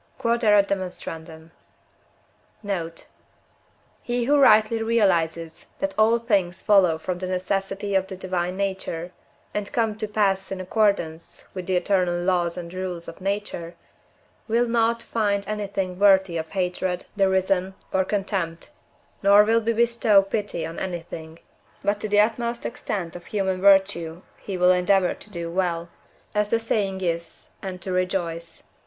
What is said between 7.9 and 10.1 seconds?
of the divine nature, and come to